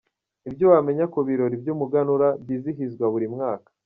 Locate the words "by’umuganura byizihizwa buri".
1.61-3.27